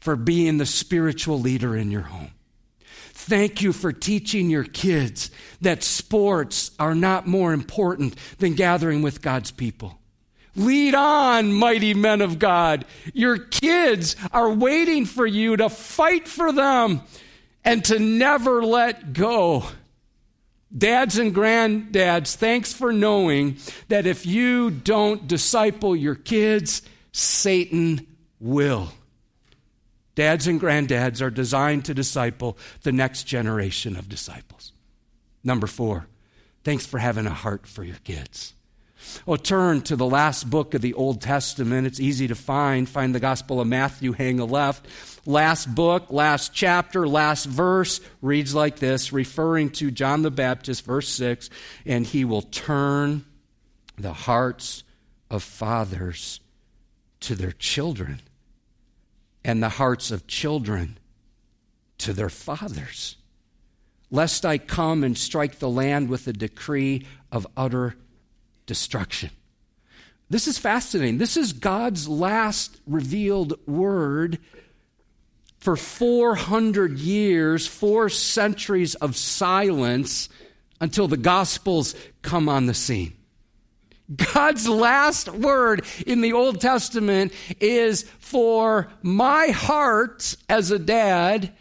[0.00, 2.30] for being the spiritual leader in your home.
[3.12, 5.30] Thank you for teaching your kids
[5.60, 9.98] that sports are not more important than gathering with God's people.
[10.54, 12.84] Lead on, mighty men of God.
[13.12, 17.02] Your kids are waiting for you to fight for them
[17.64, 19.64] and to never let go.
[20.76, 23.56] Dads and granddads, thanks for knowing
[23.88, 28.06] that if you don't disciple your kids, Satan
[28.40, 28.92] will.
[30.14, 34.72] Dads and granddads are designed to disciple the next generation of disciples.
[35.44, 36.08] Number four,
[36.64, 38.52] thanks for having a heart for your kids.
[39.26, 41.86] Oh, turn to the last book of the Old Testament.
[41.86, 42.88] It's easy to find.
[42.88, 44.86] Find the Gospel of Matthew, hang a left.
[45.26, 51.08] Last book, last chapter, last verse reads like this, referring to John the Baptist, verse
[51.08, 51.50] 6
[51.84, 53.24] and he will turn
[53.98, 54.84] the hearts
[55.30, 56.40] of fathers
[57.20, 58.20] to their children,
[59.44, 60.98] and the hearts of children
[61.98, 63.16] to their fathers,
[64.10, 67.96] lest I come and strike the land with a decree of utter
[68.66, 69.30] destruction.
[70.28, 71.18] This is fascinating.
[71.18, 74.38] This is God's last revealed word
[75.58, 80.28] for 400 years, four centuries of silence
[80.80, 83.16] until the Gospels come on the scene.
[84.34, 91.52] God's last word in the Old Testament is for my heart as a dad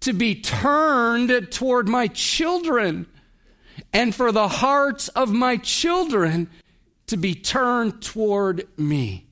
[0.00, 3.06] to be turned toward my children
[3.92, 6.50] and for the hearts of my children
[7.06, 9.26] to be turned toward me.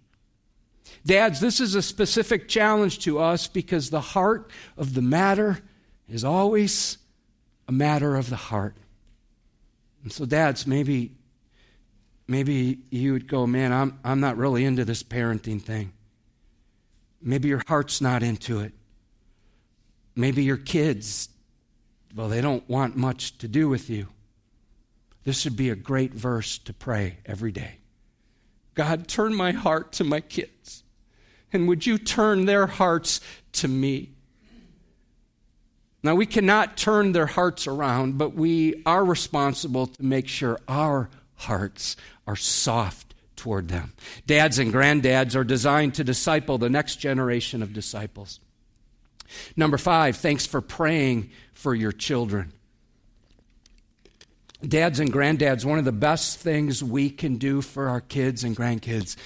[1.10, 5.58] Dads, this is a specific challenge to us because the heart of the matter
[6.08, 6.98] is always
[7.66, 8.76] a matter of the heart.
[10.04, 11.16] And so, dads, maybe,
[12.28, 15.92] maybe you would go, man, I'm, I'm not really into this parenting thing.
[17.20, 18.72] Maybe your heart's not into it.
[20.14, 21.28] Maybe your kids,
[22.14, 24.06] well, they don't want much to do with you.
[25.24, 27.78] This would be a great verse to pray every day.
[28.74, 30.79] God, turn my heart to my kids.
[31.52, 33.20] And would you turn their hearts
[33.52, 34.10] to me?
[36.02, 41.10] Now, we cannot turn their hearts around, but we are responsible to make sure our
[41.34, 41.96] hearts
[42.26, 43.92] are soft toward them.
[44.26, 48.40] Dads and granddads are designed to disciple the next generation of disciples.
[49.56, 52.52] Number five, thanks for praying for your children.
[54.66, 58.56] Dads and granddads, one of the best things we can do for our kids and
[58.56, 59.16] grandkids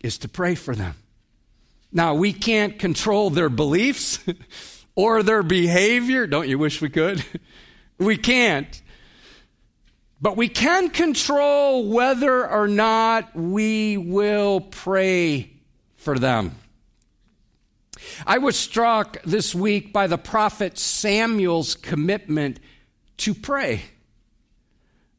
[0.00, 0.94] is to pray for them.
[1.90, 4.18] Now, we can't control their beliefs
[4.94, 6.26] or their behavior.
[6.26, 7.24] Don't you wish we could?
[7.98, 8.82] we can't.
[10.20, 15.52] But we can control whether or not we will pray
[15.96, 16.56] for them.
[18.26, 22.58] I was struck this week by the prophet Samuel's commitment
[23.18, 23.82] to pray.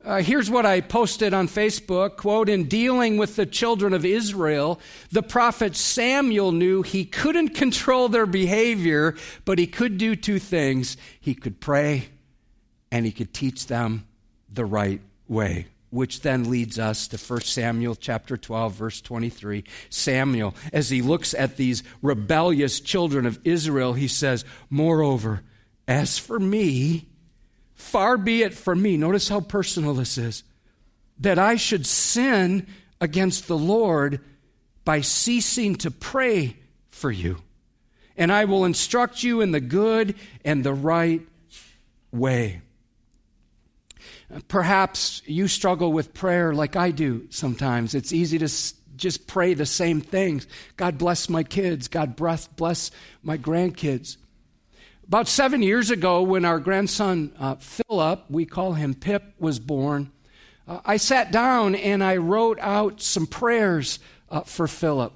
[0.09, 4.79] Uh, here's what I posted on Facebook quote, in dealing with the children of Israel,
[5.11, 10.97] the prophet Samuel knew he couldn't control their behavior, but he could do two things.
[11.21, 12.09] He could pray
[12.91, 14.07] and he could teach them
[14.51, 19.63] the right way which then leads us to 1 Samuel chapter 12 verse 23.
[19.91, 25.41] Samuel as he looks at these rebellious children of Israel, he says, "Moreover,
[25.87, 27.09] as for me,
[27.79, 30.43] far be it from me, notice how personal this is,
[31.17, 32.67] that I should sin
[33.01, 34.19] against the Lord
[34.83, 36.57] by ceasing to pray
[36.91, 37.41] for you.
[38.17, 41.25] And I will instruct you in the good and the right
[42.11, 42.61] way."
[44.47, 47.95] Perhaps you struggle with prayer like I do sometimes.
[47.95, 48.49] It's easy to
[48.95, 52.91] just pray the same things God bless my kids, God bless
[53.23, 54.17] my grandkids.
[55.09, 60.11] About seven years ago, when our grandson uh, Philip, we call him Pip, was born,
[60.67, 63.97] uh, I sat down and I wrote out some prayers
[64.29, 65.11] uh, for Philip.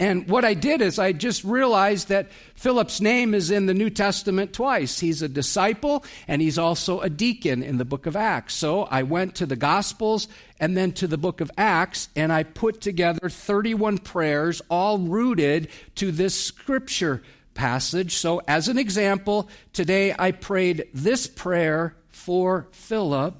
[0.00, 3.88] And what I did is I just realized that Philip's name is in the New
[3.88, 4.98] Testament twice.
[4.98, 8.54] He's a disciple and he's also a deacon in the book of Acts.
[8.54, 10.26] So I went to the Gospels
[10.58, 15.68] and then to the book of Acts and I put together 31 prayers, all rooted
[15.94, 17.22] to this scripture
[17.58, 18.14] passage.
[18.14, 23.34] So, as an example, today I prayed this prayer for Philip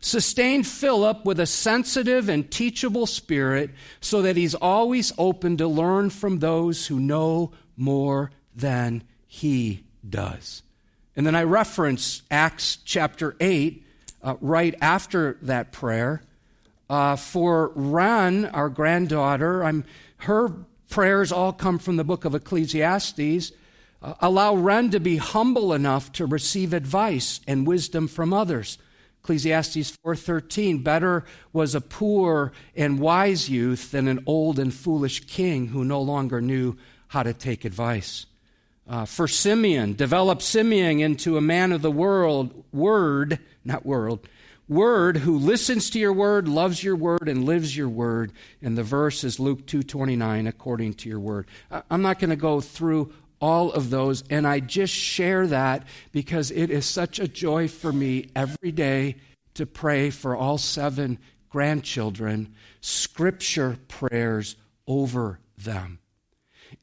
[0.00, 3.70] Sustain Philip with a sensitive and teachable spirit
[4.00, 10.62] so that he's always open to learn from those who know more than he does.
[11.16, 13.84] And then I reference Acts chapter 8
[14.22, 16.22] uh, right after that prayer.
[16.88, 19.84] Uh, for Ran, our granddaughter, I'm,
[20.18, 20.54] her
[20.88, 23.52] prayers all come from the book of Ecclesiastes.
[24.00, 28.78] Uh, allow Ren to be humble enough to receive advice and wisdom from others.
[29.22, 35.68] Ecclesiastes 4:13 better was a poor and wise youth than an old and foolish king
[35.68, 36.76] who no longer knew
[37.08, 38.26] how to take advice.
[38.88, 44.26] Uh, for Simeon, develop Simeon into a man of the world, word, not world,
[44.68, 48.32] word who listens to your word, loves your word, and lives your word.
[48.62, 51.46] And the verse is Luke 2:29, according to your word.
[51.90, 54.24] I'm not going to go through all of those.
[54.30, 59.16] And I just share that because it is such a joy for me every day
[59.54, 64.56] to pray for all seven grandchildren, scripture prayers
[64.86, 65.98] over them.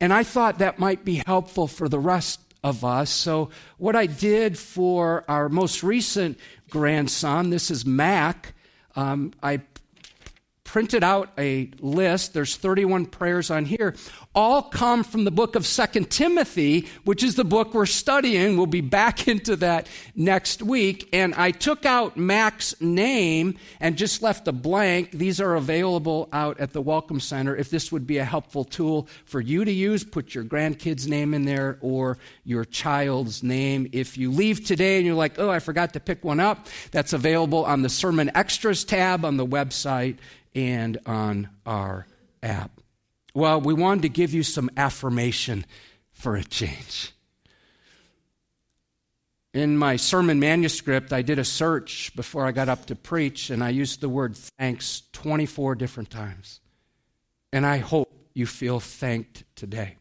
[0.01, 3.11] And I thought that might be helpful for the rest of us.
[3.11, 6.39] So, what I did for our most recent
[6.71, 8.55] grandson, this is Mac,
[8.95, 9.61] um, I
[10.75, 12.33] printed out a list.
[12.33, 13.95] There's 31 prayers on here
[14.35, 18.57] all come from the book of Second Timothy, which is the book we're studying.
[18.57, 21.09] We'll be back into that next week.
[21.13, 25.11] And I took out Mac's name and just left a blank.
[25.11, 27.55] These are available out at the Welcome Center.
[27.55, 31.33] If this would be a helpful tool for you to use, put your grandkid's name
[31.33, 33.87] in there or your child's name.
[33.93, 37.13] If you leave today and you're like, oh, I forgot to pick one up, that's
[37.13, 40.17] available on the Sermon Extras tab on the website
[40.55, 42.07] and on our
[42.41, 42.71] app.
[43.33, 45.65] Well, we wanted to give you some affirmation
[46.13, 47.11] for a change.
[49.53, 53.63] In my sermon manuscript, I did a search before I got up to preach, and
[53.63, 56.59] I used the word thanks 24 different times.
[57.53, 59.95] And I hope you feel thanked today.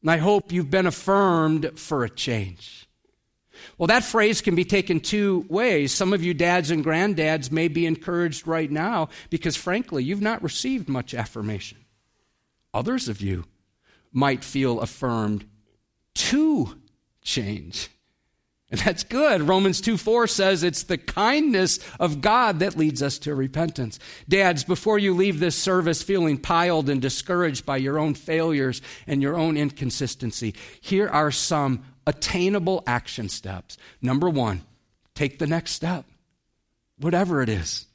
[0.00, 2.88] And I hope you've been affirmed for a change.
[3.78, 5.92] Well, that phrase can be taken two ways.
[5.92, 10.42] Some of you dads and granddads may be encouraged right now because, frankly, you've not
[10.42, 11.78] received much affirmation.
[12.74, 13.44] Others of you
[14.12, 15.44] might feel affirmed
[16.14, 16.78] to
[17.22, 17.88] change.
[18.72, 19.42] And that's good.
[19.42, 23.98] Romans 2 4 says it's the kindness of God that leads us to repentance.
[24.26, 29.20] Dads, before you leave this service feeling piled and discouraged by your own failures and
[29.20, 33.76] your own inconsistency, here are some attainable action steps.
[34.00, 34.62] Number one,
[35.14, 36.04] take the next step,
[36.98, 37.86] whatever it is.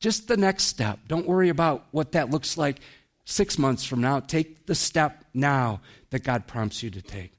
[0.00, 1.00] Just the next step.
[1.08, 2.80] Don't worry about what that looks like
[3.24, 4.20] six months from now.
[4.20, 7.32] Take the step now that God prompts you to take.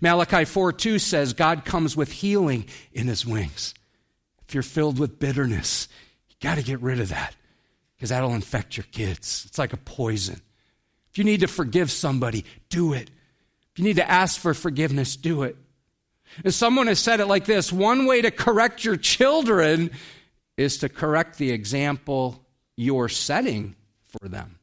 [0.00, 3.74] Malachi 4 2 says, God comes with healing in his wings.
[4.46, 5.88] If you're filled with bitterness,
[6.28, 7.34] you got to get rid of that
[7.96, 9.44] because that'll infect your kids.
[9.46, 10.40] It's like a poison.
[11.10, 13.10] If you need to forgive somebody, do it.
[13.80, 15.56] You need to ask for forgiveness, do it.
[16.44, 19.90] And someone has said it like this one way to correct your children
[20.58, 22.44] is to correct the example
[22.76, 24.58] you're setting for them.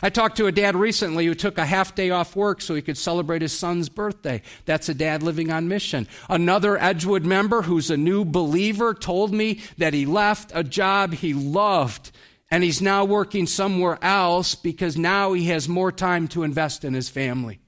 [0.00, 2.82] I talked to a dad recently who took a half day off work so he
[2.82, 4.42] could celebrate his son's birthday.
[4.64, 6.06] That's a dad living on mission.
[6.30, 11.34] Another Edgewood member who's a new believer told me that he left a job he
[11.34, 12.12] loved
[12.48, 16.94] and he's now working somewhere else because now he has more time to invest in
[16.94, 17.58] his family.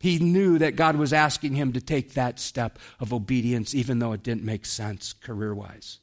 [0.00, 4.12] He knew that God was asking him to take that step of obedience, even though
[4.12, 5.99] it didn't make sense career wise.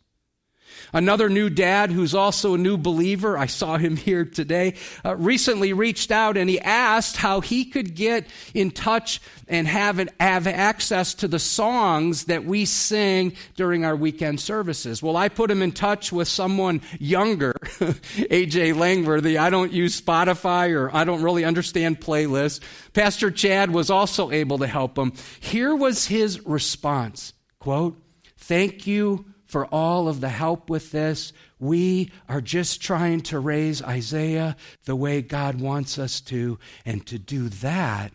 [0.94, 5.74] Another new dad who's also a new believer, I saw him here today, uh, recently
[5.74, 10.48] reached out and he asked how he could get in touch and have, an, have
[10.48, 15.02] access to the songs that we sing during our weekend services.
[15.02, 19.38] Well, I put him in touch with someone younger, AJ Langworthy.
[19.38, 22.62] I don't use Spotify or I don't really understand playlists.
[22.94, 25.14] Pastor Chad was also able to help him.
[25.40, 28.02] Here was his response quote,
[28.38, 31.34] Thank you for all of the help with this.
[31.60, 36.60] We are just trying to raise Isaiah the way God wants us to.
[36.86, 38.12] And to do that,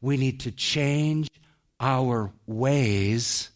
[0.00, 1.30] we need to change
[1.78, 3.50] our ways.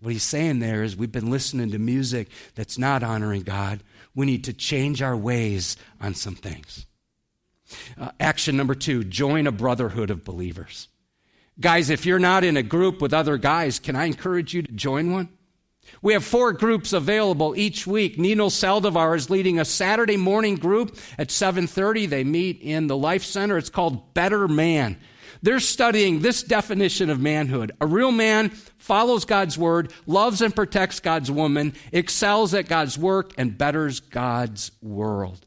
[0.00, 3.82] What he's saying there is we've been listening to music that's not honoring God.
[4.14, 6.86] We need to change our ways on some things.
[7.98, 10.88] Uh, action number two join a brotherhood of believers.
[11.58, 14.72] Guys, if you're not in a group with other guys, can I encourage you to
[14.72, 15.30] join one?
[16.02, 18.18] We have four groups available each week.
[18.18, 22.06] Nino Saldivar is leading a Saturday morning group at 7:30.
[22.06, 23.56] They meet in the Life Center.
[23.58, 24.96] It's called Better Man.
[25.42, 27.72] They're studying this definition of manhood.
[27.80, 33.32] A real man follows God's word, loves and protects God's woman, excels at God's work,
[33.36, 35.46] and betters God's world.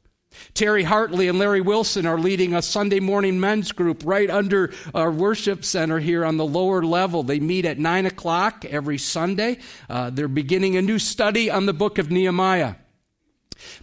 [0.54, 5.12] Terry Hartley and Larry Wilson are leading a Sunday morning men's group right under our
[5.12, 7.24] worship center here on the lower level.
[7.24, 9.60] They meet at 9 o'clock every Sunday.
[9.90, 12.76] Uh, they're beginning a new study on the book of Nehemiah.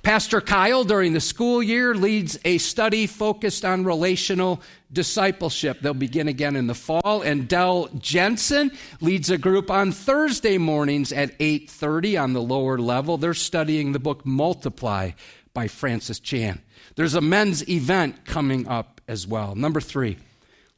[0.02, 5.80] Pastor Kyle, during the school year, leads a study focused on relational discipleship.
[5.80, 7.22] They'll begin again in the fall.
[7.22, 13.18] And Dell Jensen leads a group on Thursday mornings at 8.30 on the lower level.
[13.18, 15.12] They're studying the book Multiply
[15.56, 16.60] by Francis Chan.
[16.96, 19.54] There's a men's event coming up as well.
[19.54, 20.18] Number three,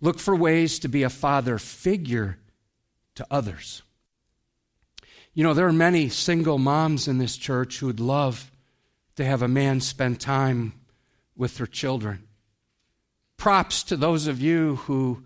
[0.00, 2.38] look for ways to be a father figure
[3.16, 3.82] to others.
[5.34, 8.52] You know, there are many single moms in this church who would love
[9.16, 10.74] to have a man spend time
[11.36, 12.28] with their children.
[13.36, 15.24] Props to those of you who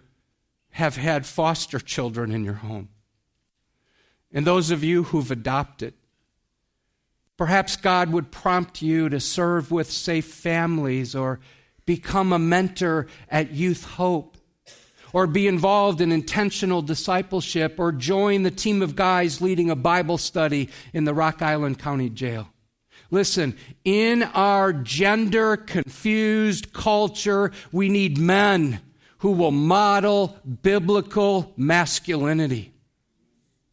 [0.71, 2.89] have had foster children in your home.
[4.33, 5.93] And those of you who've adopted.
[7.37, 11.41] Perhaps God would prompt you to serve with safe families or
[11.87, 14.37] become a mentor at Youth Hope
[15.13, 20.19] or be involved in intentional discipleship or join the team of guys leading a Bible
[20.19, 22.49] study in the Rock Island County Jail.
[23.11, 28.81] Listen, in our gender confused culture, we need men
[29.19, 32.72] who will model biblical masculinity.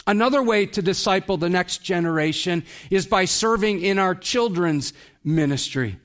[0.09, 4.91] Another way to disciple the next generation is by serving in our children's
[5.23, 5.97] ministry.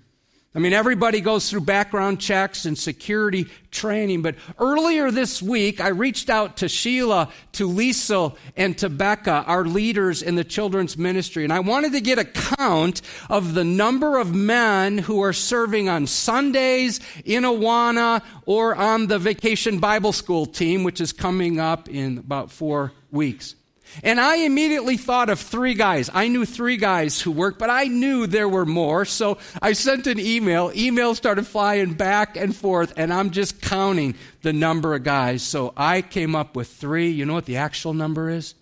[0.55, 5.89] I mean, everybody goes through background checks and security training, but earlier this week, I
[5.89, 11.43] reached out to Sheila, to Lisa, and to Becca, our leaders in the children's ministry,
[11.43, 13.01] and I wanted to get a count
[13.31, 19.19] of the number of men who are serving on Sundays in Awana or on the
[19.19, 23.55] Vacation Bible School team, which is coming up in about four weeks.
[24.03, 26.11] And I immediately thought of three guys.
[26.13, 29.05] I knew three guys who worked, but I knew there were more.
[29.05, 30.71] So I sent an email.
[30.71, 35.43] Emails started flying back and forth, and I'm just counting the number of guys.
[35.43, 37.11] So I came up with three.
[37.11, 38.55] You know what the actual number is?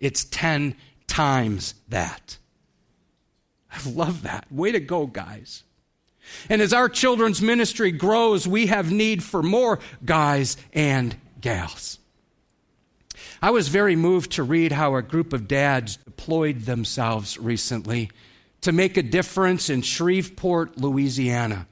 [0.00, 0.74] It's 10
[1.06, 2.38] times that.
[3.70, 4.50] I love that.
[4.50, 5.62] Way to go, guys.
[6.48, 11.98] And as our children's ministry grows, we have need for more guys and gals.
[13.42, 18.08] I was very moved to read how a group of dads deployed themselves recently
[18.60, 21.66] to make a difference in Shreveport, Louisiana.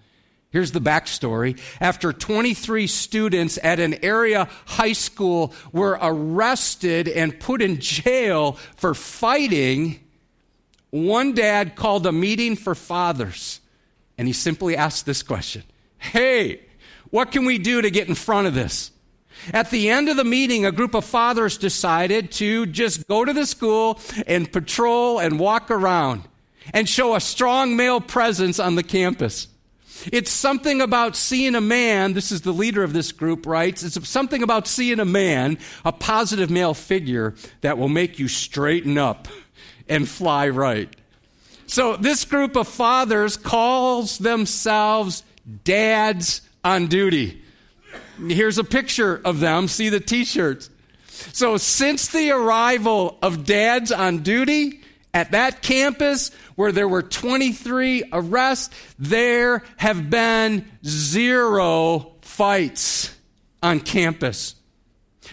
[0.50, 1.60] Here's the backstory.
[1.80, 8.92] After 23 students at an area high school were arrested and put in jail for
[8.92, 10.00] fighting,
[10.90, 13.60] one dad called a meeting for fathers
[14.18, 15.62] and he simply asked this question
[15.98, 16.62] Hey,
[17.10, 18.90] what can we do to get in front of this?
[19.52, 23.32] At the end of the meeting, a group of fathers decided to just go to
[23.32, 26.22] the school and patrol and walk around
[26.72, 29.48] and show a strong male presence on the campus.
[30.12, 34.08] It's something about seeing a man, this is the leader of this group writes, it's
[34.08, 39.28] something about seeing a man, a positive male figure, that will make you straighten up
[39.88, 40.94] and fly right.
[41.66, 45.22] So this group of fathers calls themselves
[45.64, 47.39] dads on duty.
[48.28, 49.68] Here's a picture of them.
[49.68, 50.70] See the t shirts.
[51.32, 54.80] So, since the arrival of dads on duty
[55.12, 63.14] at that campus where there were 23 arrests, there have been zero fights
[63.62, 64.54] on campus.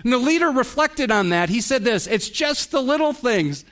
[0.04, 1.50] And the leader reflected on that.
[1.50, 3.66] He said this it's just the little things.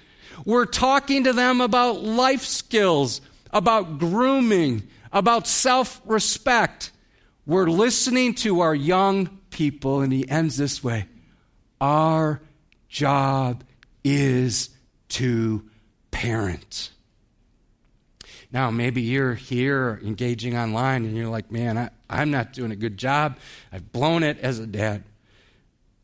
[0.45, 6.91] We're talking to them about life skills, about grooming, about self respect.
[7.47, 11.07] We're listening to our young people, and he ends this way
[11.79, 12.41] Our
[12.89, 13.63] job
[14.03, 14.69] is
[15.09, 15.63] to
[16.09, 16.91] parent.
[18.51, 22.75] Now, maybe you're here engaging online and you're like, man, I, I'm not doing a
[22.75, 23.37] good job.
[23.71, 25.03] I've blown it as a dad.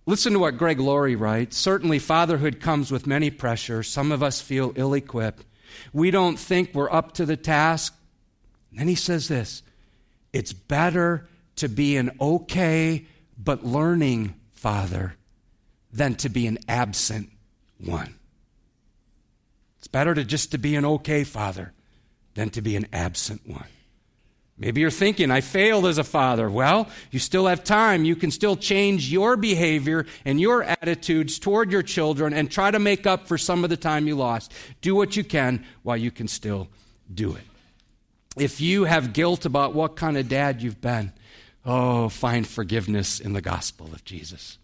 [0.05, 1.55] Listen to what Greg Laurie writes.
[1.55, 3.87] Certainly, fatherhood comes with many pressures.
[3.87, 5.45] Some of us feel ill equipped.
[5.93, 7.95] We don't think we're up to the task.
[8.71, 9.63] And then he says this
[10.33, 11.27] it's better
[11.57, 13.05] to be an okay
[13.37, 15.15] but learning father
[15.91, 17.29] than to be an absent
[17.77, 18.15] one.
[19.79, 21.73] It's better to just to be an okay father
[22.35, 23.67] than to be an absent one.
[24.57, 26.47] Maybe you're thinking, I failed as a father.
[26.47, 28.05] Well, you still have time.
[28.05, 32.77] You can still change your behavior and your attitudes toward your children and try to
[32.77, 34.53] make up for some of the time you lost.
[34.81, 36.67] Do what you can while you can still
[37.11, 37.41] do it.
[38.37, 41.11] If you have guilt about what kind of dad you've been,
[41.65, 44.57] oh, find forgiveness in the gospel of Jesus.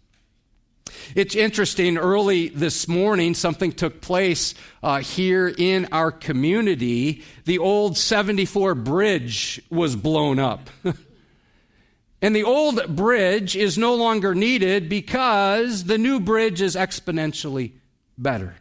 [1.14, 7.22] It's interesting, early this morning, something took place uh, here in our community.
[7.44, 10.70] The old 74 bridge was blown up.
[12.22, 17.72] and the old bridge is no longer needed because the new bridge is exponentially
[18.16, 18.56] better.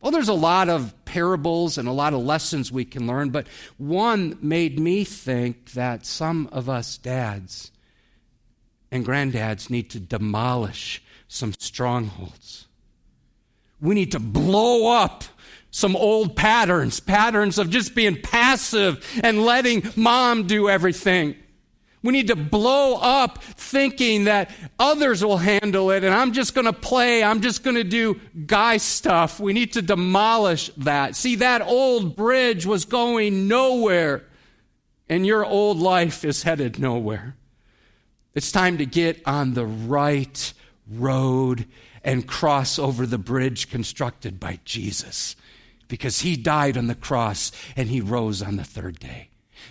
[0.00, 3.46] Well, there's a lot of parables and a lot of lessons we can learn, but
[3.78, 7.72] one made me think that some of us dads
[8.90, 12.66] and granddads need to demolish some strongholds.
[13.80, 15.24] We need to blow up
[15.70, 21.36] some old patterns, patterns of just being passive and letting mom do everything.
[22.02, 26.66] We need to blow up thinking that others will handle it and I'm just going
[26.66, 29.40] to play, I'm just going to do guy stuff.
[29.40, 31.16] We need to demolish that.
[31.16, 34.24] See, that old bridge was going nowhere,
[35.08, 37.36] and your old life is headed nowhere.
[38.34, 40.52] It's time to get on the right
[40.88, 41.66] road
[42.04, 45.34] and cross over the bridge constructed by Jesus
[45.88, 49.27] because he died on the cross and he rose on the third day.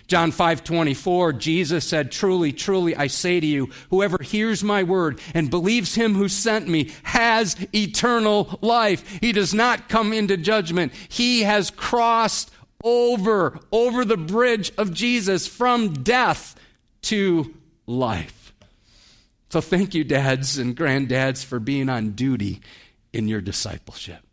[0.08, 5.50] John 5:24 Jesus said truly truly I say to you whoever hears my word and
[5.50, 9.18] believes him who sent me has eternal life.
[9.20, 10.92] He does not come into judgment.
[11.08, 12.50] He has crossed
[12.82, 16.56] over over the bridge of Jesus from death
[17.02, 17.54] to
[17.86, 18.54] life.
[19.50, 22.60] So thank you, dads and granddads, for being on duty
[23.12, 24.27] in your discipleship.